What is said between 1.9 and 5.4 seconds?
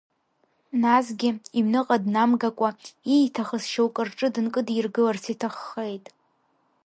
днамгакәа, ииҭахыз шьоукы рҿы дынкыдиргыларц